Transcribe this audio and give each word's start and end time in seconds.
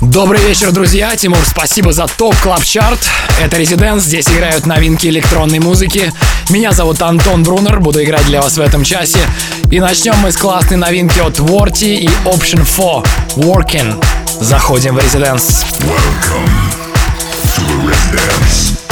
Добрый 0.00 0.40
вечер, 0.42 0.72
друзья. 0.72 1.16
Тимур, 1.16 1.38
спасибо 1.46 1.92
за 1.92 2.06
топ 2.06 2.36
клаб 2.36 2.62
чарт 2.62 2.98
Это 3.40 3.56
Резиденс, 3.56 4.02
здесь 4.02 4.28
играют 4.28 4.66
новинки 4.66 5.06
электронной 5.06 5.58
музыки. 5.58 6.12
Меня 6.50 6.72
зовут 6.72 7.00
Антон 7.00 7.42
Брунер, 7.42 7.80
буду 7.80 8.02
играть 8.02 8.26
для 8.26 8.42
вас 8.42 8.58
в 8.58 8.60
этом 8.60 8.84
часе. 8.84 9.20
И 9.70 9.80
начнем 9.80 10.14
мы 10.18 10.32
с 10.32 10.36
классной 10.36 10.76
новинки 10.76 11.18
от 11.18 11.38
Worty 11.38 11.96
и 11.96 12.08
Option 12.24 12.64
4 12.64 13.46
Working. 13.46 14.04
Заходим 14.40 14.96
в 14.96 14.98
Резиденс. 14.98 15.64
Welcome 15.80 16.50
to 17.54 17.62
the 17.66 17.88
Residence. 17.88 18.85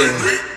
Yeah. 0.00 0.49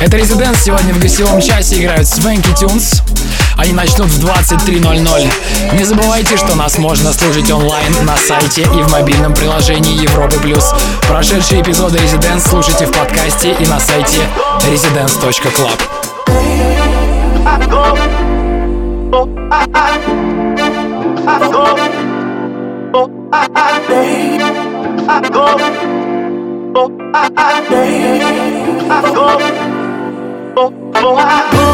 Это 0.00 0.16
Residents 0.16 0.56
сегодня 0.64 0.94
в 0.94 0.98
гостевом 0.98 1.38
часе 1.42 1.82
играют 1.82 2.08
Swanky 2.08 2.54
Tunes. 2.54 3.02
Они 3.58 3.74
начнут 3.74 4.06
в 4.06 4.24
23.00. 4.24 5.76
Не 5.76 5.84
забывайте, 5.84 6.38
что 6.38 6.54
нас 6.54 6.78
можно 6.78 7.12
слушать 7.12 7.50
онлайн 7.50 7.92
на 8.06 8.16
сайте 8.16 8.62
и 8.62 8.82
в 8.82 8.90
мобильном 8.90 9.34
приложении 9.34 10.02
Европы+. 10.02 10.38
плюс. 10.38 10.72
Прошедшие 11.06 11.60
эпизоды 11.60 11.98
Residents 11.98 12.48
слушайте 12.48 12.86
в 12.86 12.92
подкасте 12.92 13.54
и 13.60 13.66
на 13.66 13.78
сайте 13.80 14.22
residence.club. 14.66 15.80
I 17.46 17.58
go. 17.68 17.94
oh, 22.94 23.10
oh, 25.34 25.93
I 27.16 27.30
go. 31.00 31.73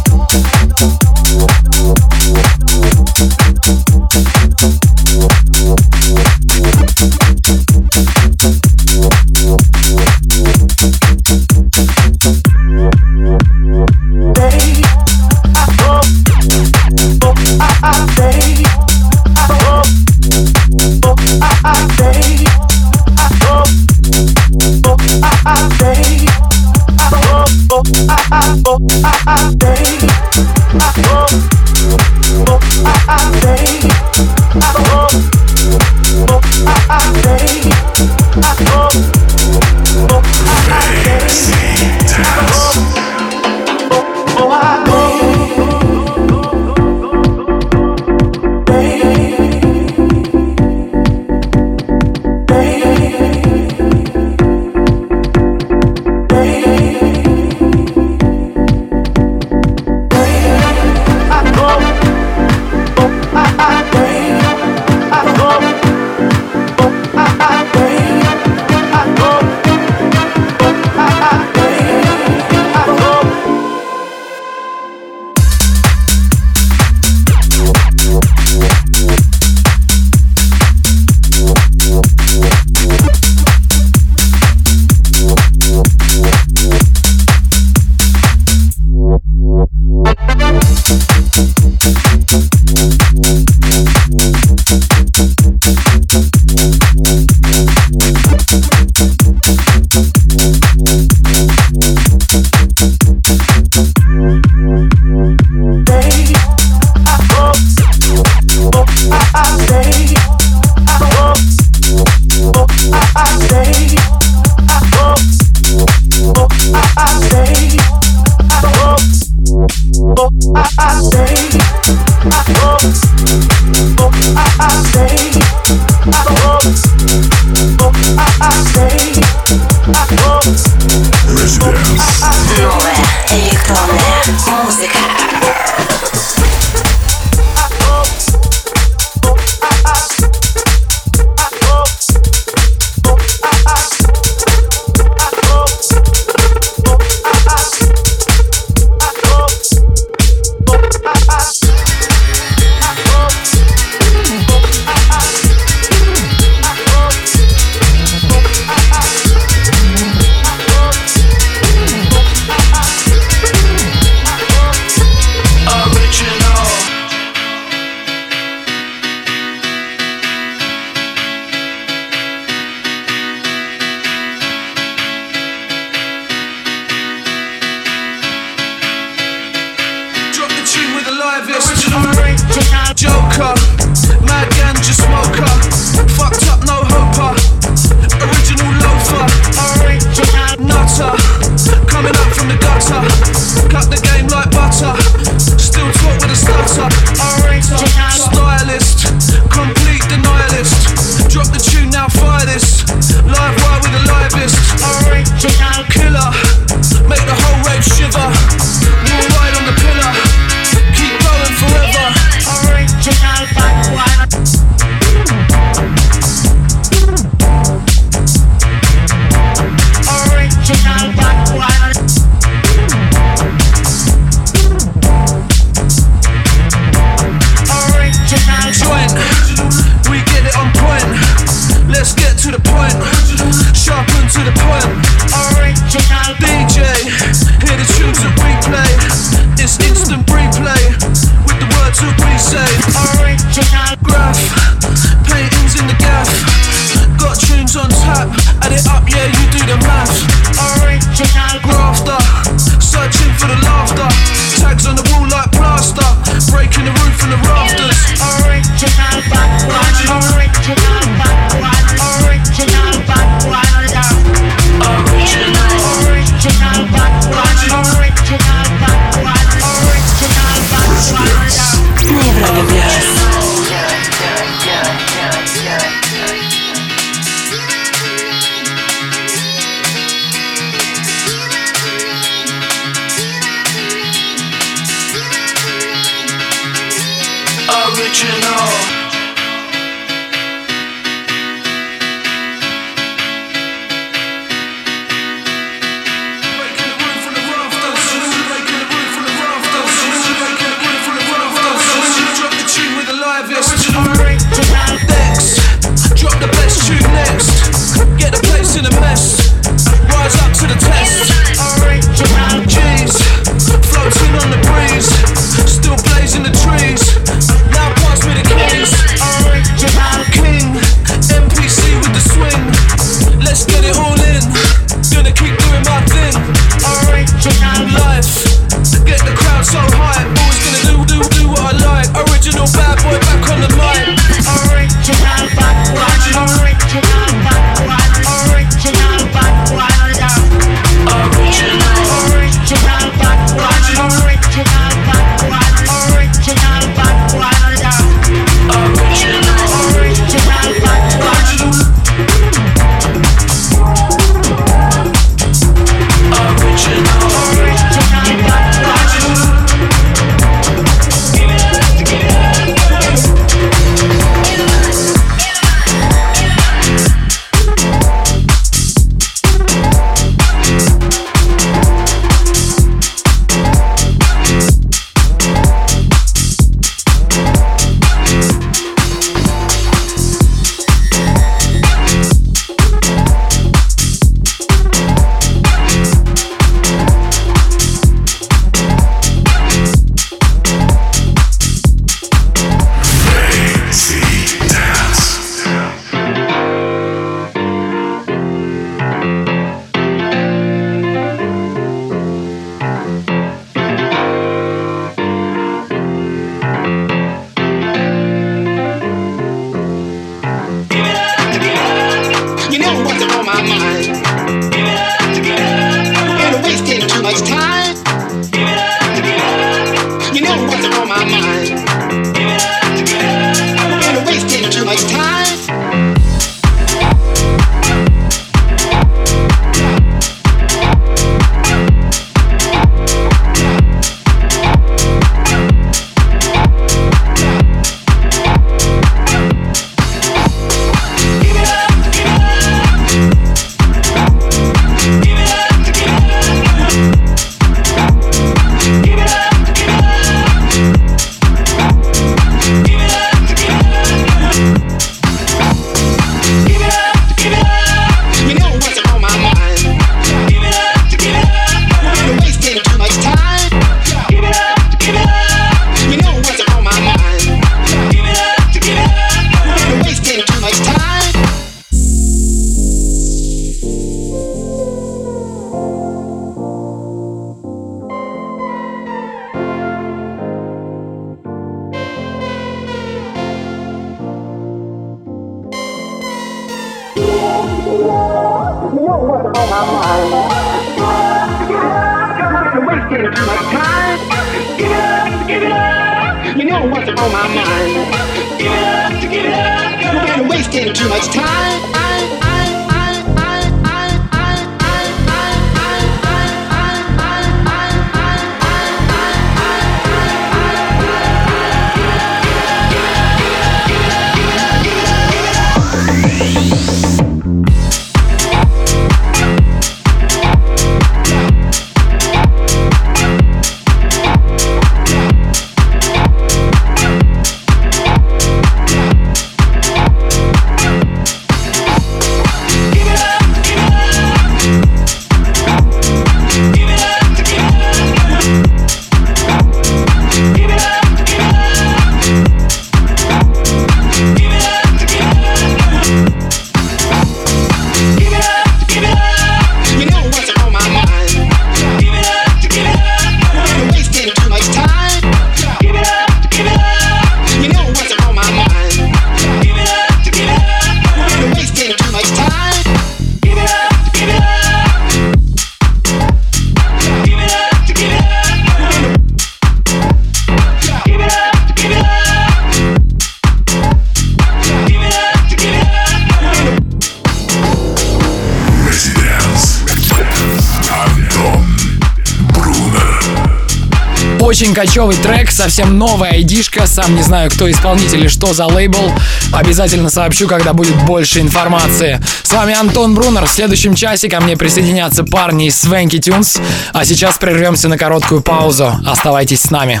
Очень 584.62 584.74
кочевый 584.74 585.16
трек, 585.16 585.50
совсем 585.50 585.98
новая 585.98 586.34
айдишка, 586.34 586.86
сам 586.86 587.16
не 587.16 587.22
знаю, 587.22 587.50
кто 587.50 587.68
исполнитель 587.68 588.26
и 588.26 588.28
что 588.28 588.54
за 588.54 588.66
лейбл. 588.66 589.12
Обязательно 589.52 590.08
сообщу, 590.08 590.46
когда 590.46 590.72
будет 590.72 590.94
больше 591.02 591.40
информации. 591.40 592.22
С 592.44 592.52
вами 592.52 592.72
Антон 592.72 593.16
Брунер. 593.16 593.44
В 593.46 593.50
следующем 593.50 593.96
часе 593.96 594.28
ко 594.28 594.40
мне 594.40 594.56
присоединятся 594.56 595.24
парни 595.24 595.66
из 595.66 595.80
Свенки 595.80 596.20
Тюнс. 596.20 596.60
А 596.92 597.04
сейчас 597.04 597.38
прервемся 597.38 597.88
на 597.88 597.98
короткую 597.98 598.40
паузу. 598.40 598.94
Оставайтесь 599.04 599.62
с 599.62 599.72
нами. 599.72 600.00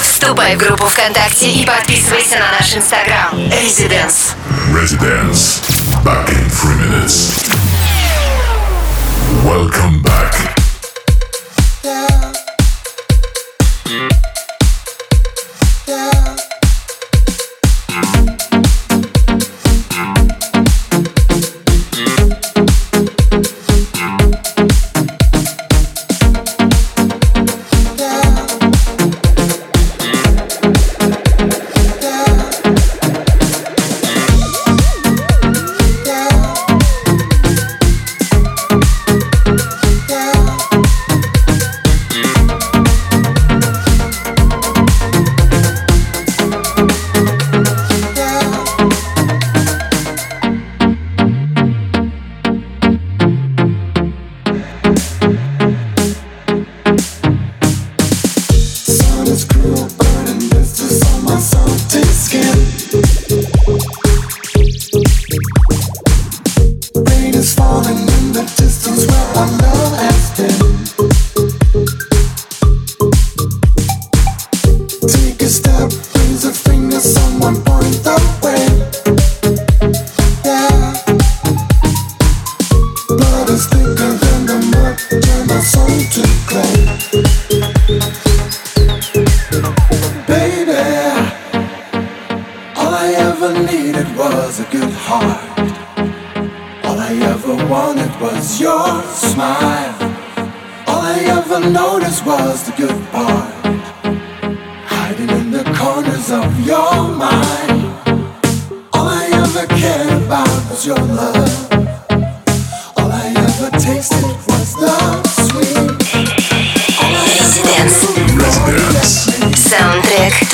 Вступай 0.00 0.56
в 0.56 0.58
группу 0.58 0.86
ВКонтакте 0.86 1.50
и 1.50 1.66
подписывайся 1.66 2.36
на 2.38 2.58
наш 2.58 2.74
инстаграм. 2.74 3.34
Residence. 3.34 4.32
Residence. 4.72 5.60
Back 6.02 6.30
in 6.30 6.48
three 6.48 6.78
minutes. 6.78 7.44
Welcome 9.44 10.00
back. 10.02 10.65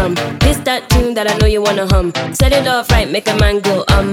Drum. 0.00 0.38
This 0.38 0.58
that 0.58 0.88
tune 0.90 1.14
that 1.14 1.26
I 1.30 1.36
know 1.38 1.46
you 1.46 1.62
wanna 1.62 1.86
hum. 1.86 2.12
Set 2.32 2.52
it 2.52 2.66
off 2.66 2.90
right, 2.90 3.10
make 3.10 3.28
a 3.28 3.36
man 3.36 3.60
go 3.60 3.84
um. 3.88 4.12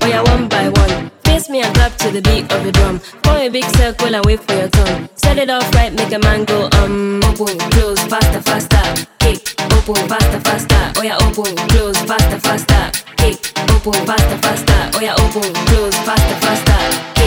Oh 0.00 0.06
yeah, 0.06 0.22
one 0.22 0.48
by 0.48 0.68
one. 0.68 1.10
Face 1.24 1.48
me 1.48 1.60
and 1.62 1.74
clap 1.74 1.96
to 1.98 2.10
the 2.10 2.22
beat 2.22 2.50
of 2.52 2.64
the 2.64 2.72
drum. 2.72 2.98
Form 3.24 3.38
a 3.38 3.48
big 3.48 3.64
circle 3.76 4.14
and 4.14 4.24
wait 4.26 4.40
for 4.40 4.54
your 4.54 4.68
turn. 4.68 5.08
Set 5.16 5.38
it 5.38 5.50
off 5.50 5.68
right, 5.74 5.92
make 5.92 6.12
a 6.12 6.18
man 6.18 6.44
go 6.44 6.68
um. 6.80 7.20
Open, 7.24 7.58
close, 7.74 8.00
faster, 8.04 8.42
faster. 8.42 8.84
Kick, 9.18 9.54
open, 9.76 10.08
faster, 10.08 10.40
faster. 10.40 10.82
Oh 10.96 11.02
yeah, 11.02 11.18
open, 11.26 11.56
close, 11.70 11.98
faster, 12.02 12.38
faster. 12.38 12.82
Kick, 13.16 13.38
open, 13.74 14.06
faster, 14.06 14.38
faster. 14.38 14.80
Oh 14.94 15.00
yeah, 15.00 15.14
open, 15.24 15.52
close, 15.66 15.96
faster, 16.06 16.36
faster. 16.46 17.17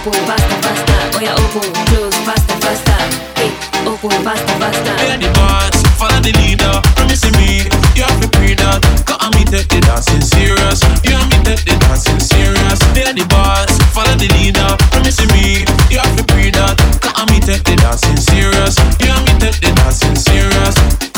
Open, 0.00 0.14
faster, 0.24 0.56
faster. 0.64 0.96
Oh 1.12 1.20
yeah, 1.20 1.36
open, 1.36 1.68
close, 1.92 2.16
faster, 2.24 2.56
faster. 2.64 2.96
Kick, 3.36 3.52
open, 3.84 4.08
faster, 4.24 4.56
faster. 4.56 4.96
Yeah, 5.04 5.20
the 5.20 5.28
boss, 5.36 5.76
follow 6.00 6.20
the 6.24 6.32
leader. 6.40 6.80
Promising 6.96 7.36
me, 7.36 7.68
you 7.92 8.08
have 8.08 8.16
to 8.22 8.28
pre 8.32 8.54
that. 8.54 8.80
Cause 9.04 9.28
me 9.36 9.44
take 9.44 9.68
the 9.68 9.80
dancing 9.84 10.24
serious. 10.24 10.80
You 11.04 11.20
and 11.20 11.28
me 11.28 11.44
take 11.44 11.68
the 11.68 11.76
dancing 11.84 12.18
serious. 12.18 12.80
Yeah, 12.96 13.12
the 13.12 13.28
boss, 13.28 13.76
follow 13.92 14.16
the 14.16 14.32
leader. 14.40 14.72
Promising 14.88 15.28
me, 15.36 15.68
you 15.92 16.00
have 16.00 16.16
to 16.16 16.24
pre 16.32 16.48
that. 16.48 16.80
Cause 17.04 17.28
me 17.28 17.36
take 17.36 17.64
the 17.68 17.76
dancing 17.76 18.16
serious. 18.16 18.80
You 19.04 19.12
and 19.12 19.20
me 19.28 19.36
take 19.36 19.60
the 19.60 19.68
dancing 19.84 20.16
serious. 20.16 21.09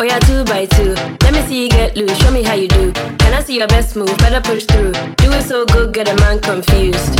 Oh 0.00 0.04
yeah, 0.04 0.20
two 0.20 0.44
by 0.44 0.64
two. 0.64 0.94
Let 1.26 1.34
me 1.34 1.42
see 1.48 1.64
you 1.64 1.68
get 1.68 1.96
loose. 1.96 2.16
Show 2.18 2.30
me 2.30 2.44
how 2.44 2.54
you 2.54 2.68
do. 2.68 2.92
Can 2.92 3.34
I 3.34 3.42
see 3.42 3.58
your 3.58 3.66
best 3.66 3.96
move? 3.96 4.16
Better 4.18 4.40
push 4.40 4.64
through. 4.64 4.92
Do 4.92 5.32
it 5.32 5.42
so 5.42 5.66
good, 5.66 5.92
get 5.92 6.08
a 6.08 6.14
man 6.22 6.38
confused. 6.38 7.18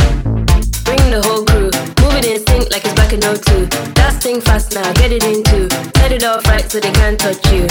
Bring 0.87 1.03
the 1.11 1.19
whole 1.27 1.43
crew. 1.43 1.67
Move 1.99 2.15
it 2.15 2.23
in 2.23 2.39
sync 2.47 2.71
like 2.71 2.85
it's 2.85 2.93
back 2.95 3.11
in 3.11 3.19
02. 3.19 3.67
That 3.99 4.15
thing 4.23 4.39
fast 4.39 4.75
now, 4.75 4.93
get 4.93 5.11
it 5.11 5.25
into. 5.25 5.67
Set 5.99 6.13
it 6.13 6.23
off 6.23 6.47
right 6.47 6.71
so 6.71 6.79
they 6.79 6.91
can't 6.91 7.19
touch 7.19 7.43
you. 7.51 7.67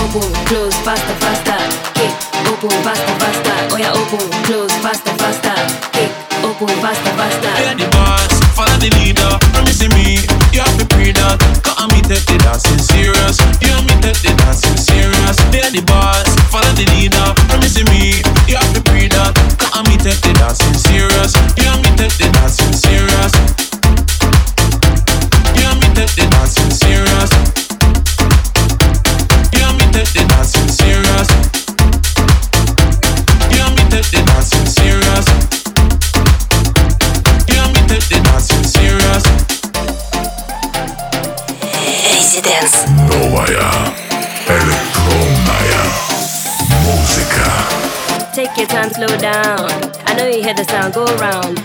Oh, 0.00 0.08
open, 0.08 0.32
close, 0.48 0.76
faster, 0.80 1.16
faster. 1.20 1.60
Kick, 1.92 2.12
oh, 2.48 2.56
open, 2.56 2.72
faster, 2.80 3.14
faster. 3.20 3.56
Oh 3.68 3.76
yeah, 3.76 3.92
oh, 3.92 4.00
open, 4.00 4.32
close, 4.48 4.72
faster, 4.80 5.12
faster. 5.20 5.56
Kick, 5.92 6.08
Oh, 6.44 6.66
faster. 6.82 7.14
Yeah, 7.62 7.74
the 7.74 7.86
boss, 7.94 8.34
follow 8.58 8.74
the 8.82 8.90
leader. 8.98 9.38
Promising 9.54 9.94
me, 9.94 10.18
you 10.50 10.58
have 10.58 10.74
to 10.78 10.86
pre 10.90 11.12
that. 11.14 11.38
Cause 11.62 11.86
me 11.94 12.02
take 12.02 12.26
the 12.26 12.38
dancing 12.42 12.82
serious. 12.82 13.38
You 13.62 13.70
and 13.70 13.86
me 13.86 13.94
take 14.02 14.18
the 14.26 14.34
dancing 14.42 14.74
serious. 14.74 15.38
Yeah, 15.54 15.70
the 15.70 15.82
boss, 15.86 16.26
follow 16.50 16.72
the 16.74 16.86
leader. 16.98 17.30
Promising 17.46 17.86
me, 17.94 18.26
you 18.50 18.58
have 18.58 18.74
to 18.74 18.82
pre 18.82 19.06
that. 19.06 19.38
Cause 19.58 19.86
me 19.86 19.94
serious. 20.74 21.32
You 21.54 21.70
and 21.70 21.78
me 21.82 21.90
take 21.94 22.14
the 22.18 22.26
dancing 22.34 22.74
serious. 22.74 23.32
You 25.54 25.66
and 25.70 25.78
me 25.78 25.88
take 25.94 26.10
the 26.18 26.26
dancing 26.26 26.70
serious. 26.74 27.11
Резиденс. 42.41 42.73
Новая 43.11 43.93
электронная 44.47 45.83
музыка. 46.83 47.45
Take 48.33 48.57
your 48.57 48.65
time, 48.65 48.91
slow 48.91 49.15
down. 49.19 49.69
I 50.07 50.15
know 50.15 50.25
you 50.25 50.41
hear 50.41 50.55
the 50.55 50.65
sound, 50.65 50.95
go 50.95 51.05
around. 51.05 51.61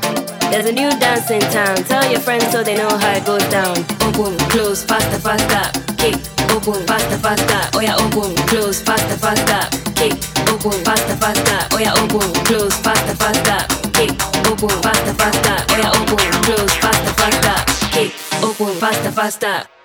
There's 0.51 0.67
a 0.67 0.73
new 0.73 0.91
dance 1.01 1.31
in 1.31 1.41
town. 1.51 1.83
Tell 1.88 2.05
your 2.05 2.21
friends 2.21 2.53
so 2.53 2.62
they 2.62 2.77
know 2.77 2.91
how 2.99 3.17
it 3.17 3.25
goes 3.25 3.43
down. 3.49 3.79
Open, 4.05 4.37
close, 4.51 4.85
faster, 4.85 5.19
faster. 5.25 5.73
Kick, 5.97 6.21
open, 6.53 6.85
faster, 6.87 7.17
faster. 7.17 7.61
Oh 7.73 7.81
yeah, 7.81 7.97
open, 7.97 8.37
close, 8.45 8.83
faster, 8.83 9.17
faster. 9.17 9.62
Kick, 9.97 10.12
open, 10.53 10.77
faster, 10.85 11.17
faster. 11.17 11.59
Oh 11.73 11.79
yeah, 11.81 11.97
open, 11.97 12.29
close, 12.45 12.77
faster, 12.77 13.17
faster. 13.17 13.61
Kick, 13.97 14.12
open, 14.45 14.69
faster, 14.85 15.15
faster. 15.17 15.57
Oh 15.73 15.81
yeah, 15.81 15.97
open, 15.97 16.29
close, 16.45 16.75
faster, 16.77 17.12
faster. 17.17 17.57
Kick, 17.88 18.12
open, 18.45 18.77
faster, 18.77 19.11
faster. 19.12 19.76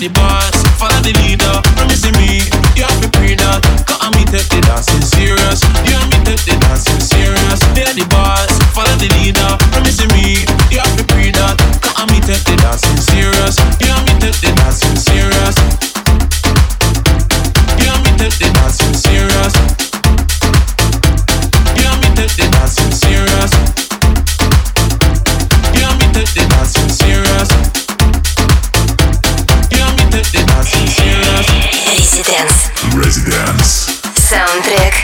The 0.00 0.08
boss, 0.16 0.56
follow 0.80 0.96
the 1.04 1.12
leader. 1.20 1.60
Promising 1.76 2.16
me, 2.16 2.40
you 2.72 2.88
have 2.88 3.00
to 3.04 3.08
pre 3.12 3.36
that. 3.36 3.60
Cause 3.84 4.08
me 4.16 4.24
take 4.24 4.48
the 4.48 4.60
dancing 4.64 5.04
serious. 5.04 5.60
You 5.84 5.92
and 5.92 6.08
me 6.08 6.18
take 6.24 6.40
the 6.48 6.56
dancing 6.56 7.00
serious. 7.04 7.60
Be 7.76 7.84
the 7.84 8.08
boss, 8.08 8.48
follow 8.72 8.96
the 8.96 9.12
leader. 9.20 9.60
Promising 9.68 10.08
me, 10.16 10.48
you 10.72 10.80
have 10.80 10.96
to 10.96 11.04
pre 11.04 11.28
that. 11.36 11.60
Cause 11.84 12.08
me 12.08 12.18
take 12.24 12.40
the 12.48 12.56
dancing 12.64 12.96
serious. 12.96 13.60
You 13.76 13.92
and 13.92 14.04
me 14.08 14.14
take 14.24 14.40
the 14.40 14.50
dancing 14.56 14.96
serious. 14.96 15.79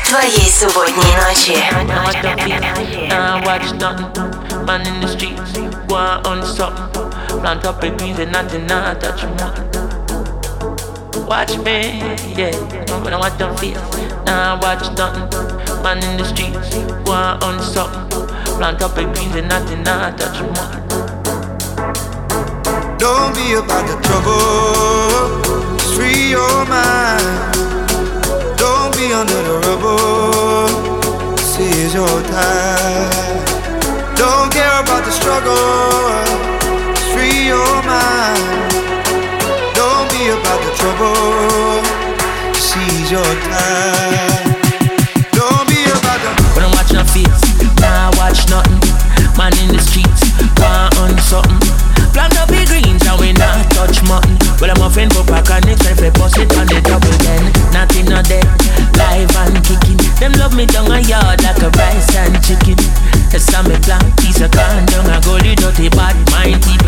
твоей 0.05 0.51
субботней 0.51 1.15
ночи. 1.15 1.57
Now 1.87 2.05
I 2.05 2.13
don't 2.21 2.39
feel, 2.41 2.59
now 3.07 3.37
I 3.37 3.45
watch 3.45 3.71
nothing. 3.73 4.65
Man 4.65 4.85
in 4.85 5.01
the 5.01 5.07
streets, 5.07 5.53
go 5.87 5.95
on 5.95 6.43
something. 6.45 7.09
Plant 7.41 7.65
up 7.65 7.81
a 7.83 7.89
greens 7.89 8.19
and 8.19 8.31
nothing, 8.31 8.65
now 8.67 8.91
I 8.91 8.93
touch 8.95 9.23
nothing. 9.39 9.67
Watch 11.25 11.57
me, 11.59 11.99
yeah. 12.35 12.55
When 13.03 13.13
I 13.13 13.29
don't 13.37 13.57
feel, 13.59 13.81
now 14.25 14.55
I 14.55 14.59
watch 14.61 14.85
nothing. 14.97 15.29
Man 15.81 16.03
in 16.03 16.17
the 16.17 16.25
streets, 16.25 16.75
go 17.05 17.13
on 17.13 17.59
something. 17.59 18.27
Plant 18.57 18.81
up 18.81 18.97
a 18.97 19.03
greens 19.03 19.35
and 19.35 19.47
nothing, 19.47 19.83
now 19.83 20.07
I 20.07 20.11
touch 20.11 20.41
nothing. 20.41 20.81
Don't 22.97 23.33
be 23.33 23.53
about 23.53 23.87
the 23.87 23.97
trouble. 24.03 25.77
Just 25.77 25.95
free 25.95 26.29
your 26.29 26.65
mind. 26.65 27.84
Don't 29.08 29.30
under 29.30 29.42
the 29.42 29.56
rubble. 29.68 30.66
Is 31.58 31.94
your 31.94 32.20
time. 32.26 33.44
Don't 34.18 34.50
care 34.50 34.82
about 34.82 35.04
the 35.06 35.12
struggle. 35.12 35.54
Free 37.14 37.46
your 37.46 37.74
mind. 37.86 38.42
Don't 39.78 40.10
be 40.10 40.26
about 40.34 40.58
the 40.66 40.74
trouble. 40.74 41.14
Seize 42.58 43.10
your 43.12 43.30
time. 43.46 44.58
Don't 45.30 45.64
be 45.70 45.86
about 45.86 46.18
the 46.26 46.30
When 46.58 46.66
I 46.66 46.70
watch 46.74 46.90
no 46.90 47.04
face, 47.06 47.46
I 47.78 48.10
watch 48.18 48.50
nothing. 48.50 48.82
Man 49.38 49.54
in 49.62 49.70
the 49.70 49.78
streets, 49.78 50.26
want 50.58 50.98
on 50.98 51.16
something. 51.22 51.62
Plant 52.12 52.36
up 52.42 52.48
the 52.48 52.66
greens 52.66 53.06
and 53.06 53.20
we 53.20 53.32
not 53.32 53.70
touch 53.70 54.02
mutton. 54.02 54.36
Well, 54.60 54.70
I'm 54.74 54.82
offering 54.82 55.10
for 55.10 55.22
back 55.24 55.48
and 55.50 55.64
it's 55.70 55.86
if 55.86 56.02
I 56.02 56.10
bust 56.10 56.38
it 56.38 56.50
on 56.58 56.66
the 56.66 56.82
double 56.82 57.14
then. 57.22 57.52
Nothing 57.72 58.06
not 58.06 58.26
kicking. 58.26 58.65
Them 60.26 60.40
love 60.40 60.56
me 60.56 60.66
down 60.66 60.90
a 60.90 60.98
yard 60.98 61.40
like 61.44 61.62
a 61.62 61.70
rice 61.70 62.16
and 62.16 62.34
chicken. 62.42 62.74
The 63.30 63.38
summer 63.38 63.78
plant 63.78 64.16
piece 64.18 64.40
of 64.40 64.50
corn 64.50 64.84
down 64.86 65.06
a 65.06 65.20
gully 65.22 65.54
dirty 65.54 65.88
bad 65.88 66.16
mind. 66.32 66.85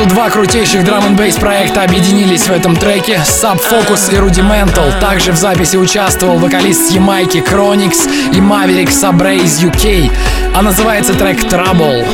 Сразу 0.00 0.14
два 0.14 0.30
крутейших 0.30 0.82
драм 0.82 1.04
н 1.04 1.14
бейс 1.14 1.36
проекта 1.36 1.82
объединились 1.82 2.44
в 2.44 2.50
этом 2.50 2.74
треке 2.74 3.20
Subfocus 3.22 4.10
и 4.10 4.16
Rudimental. 4.16 4.98
Также 4.98 5.32
в 5.32 5.36
записи 5.36 5.76
участвовал 5.76 6.38
вокалист 6.38 6.88
с 6.88 6.90
Ямайки 6.92 7.36
Chronix 7.36 8.08
и 8.32 8.38
Maverick 8.38 8.88
Sabre 8.88 9.36
из 9.36 9.62
UK. 9.62 10.10
А 10.54 10.62
называется 10.62 11.12
трек 11.12 11.40
Trouble. 11.40 12.06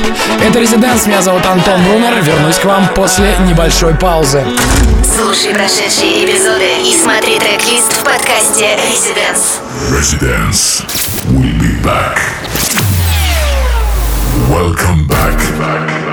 Это 0.42 0.58
Резиденс, 0.58 1.06
меня 1.06 1.22
зовут 1.22 1.46
Антон 1.46 1.80
Брунер. 1.84 2.20
Вернусь 2.22 2.56
к 2.56 2.64
вам 2.64 2.88
после 2.88 3.36
небольшой 3.46 3.94
паузы. 3.94 4.42
Слушай 5.16 5.54
прошедшие 5.54 6.24
эпизоды 6.24 6.68
и 6.82 6.92
смотри 6.92 7.38
трек-лист 7.38 7.92
в 7.92 8.02
подкасте 8.02 8.66
Residence. 8.90 9.60
Residence. 9.92 10.84
We'll 11.30 11.56
be 11.60 11.80
back. 11.84 12.18
Welcome 14.50 15.06
back. 15.06 15.36
back, 15.58 16.05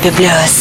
Фаби 0.00 0.16
Блюас. 0.16 0.59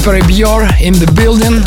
Deeper 0.00 0.18
и 0.18 0.22
Bjor 0.22 0.66
in 0.80 0.92
the 0.92 1.06
Building. 1.10 1.62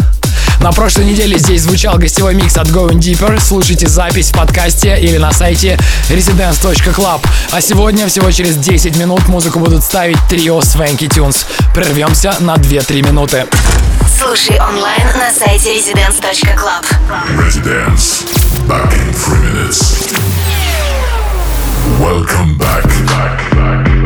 На 0.59 0.71
прошлой 0.71 1.05
неделе 1.05 1.37
здесь 1.37 1.61
звучал 1.61 1.99
гостевой 1.99 2.33
микс 2.33 2.57
от 2.57 2.67
Going 2.69 2.97
Deeper. 2.97 3.39
Слушайте 3.39 3.87
запись 3.87 4.29
в 4.29 4.33
подкасте 4.33 4.97
или 4.99 5.17
на 5.17 5.31
сайте 5.31 5.77
residence.club. 6.09 7.23
А 7.51 7.61
сегодня, 7.61 8.07
всего 8.07 8.31
через 8.31 8.55
10 8.55 8.97
минут, 8.97 9.27
музыку 9.27 9.59
будут 9.59 9.83
ставить 9.83 10.17
трио 10.27 10.61
Swanky 10.61 11.07
Tunes. 11.07 11.45
Прервемся 11.75 12.35
на 12.39 12.55
2-3 12.55 13.05
минуты. 13.05 13.45
Слушай 14.19 14.59
онлайн 14.59 15.03
на 15.15 15.31
сайте 15.31 15.77
residence.club. 15.77 16.85
Residence. 17.37 18.25
Back 18.67 18.91
in 18.93 19.13
3 19.13 19.37
minutes. 19.41 20.11
Welcome 21.99 22.57
back. 22.57 22.83
back, 23.05 23.51
back. 23.51 24.02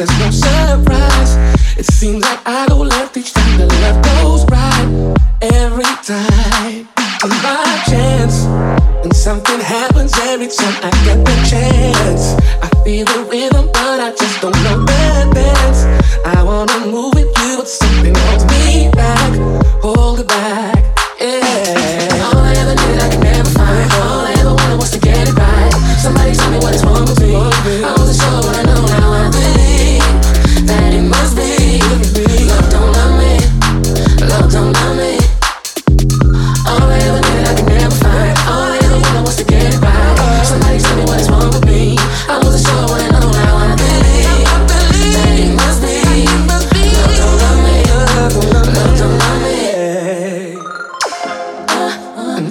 access. 0.00 0.42
No 0.42 0.47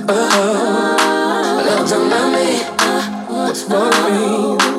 oh, 0.09 0.29
oh. 0.33 1.63
Love 1.65 1.89
don't 1.89 2.09
me. 2.33 2.59
What's 3.33 3.63
wrong 3.65 3.89
with 3.89 4.71
me? 4.71 4.76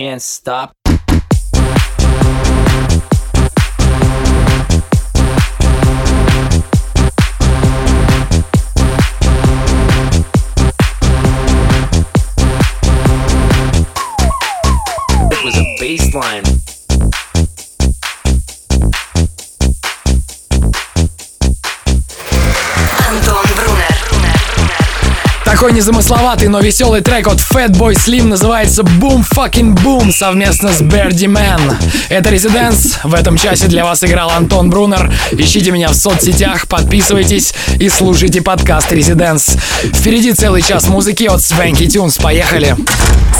Can't 0.00 0.22
stop. 0.22 0.79
Такой 25.60 25.74
незамысловатый, 25.74 26.48
но 26.48 26.60
веселый 26.60 27.02
трек 27.02 27.26
от 27.26 27.36
Fatboy 27.36 27.92
Slim 27.92 28.28
называется 28.28 28.80
Boom 28.80 29.22
Fucking 29.30 29.74
Boom 29.74 30.10
совместно 30.10 30.72
с 30.72 30.80
Birdie 30.80 31.26
Man. 31.26 31.76
Это 32.08 32.30
Residents. 32.30 32.96
В 33.04 33.12
этом 33.12 33.36
часе 33.36 33.66
для 33.66 33.84
вас 33.84 34.02
играл 34.02 34.30
Антон 34.30 34.70
Брунер. 34.70 35.12
Ищите 35.32 35.70
меня 35.70 35.88
в 35.88 35.94
соцсетях, 35.94 36.66
подписывайтесь 36.66 37.52
и 37.78 37.90
слушайте 37.90 38.40
подкаст 38.40 38.90
Residents. 38.90 39.60
Впереди 39.94 40.32
целый 40.32 40.62
час 40.62 40.88
музыки 40.88 41.24
от 41.24 41.40
Swanky 41.40 41.88
Tunes. 41.88 42.18
Поехали! 42.22 42.74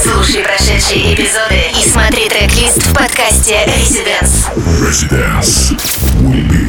Слушай 0.03 0.43
прошедшие 0.43 1.15
эпизоды 1.15 1.63
и 1.75 1.89
смотри 1.89 2.29
трек-лист 2.29 2.83
в 2.83 2.93
подкасте 2.93 3.61
Residence. 3.67 4.45
Residence. 4.83 5.73
We 6.21 6.61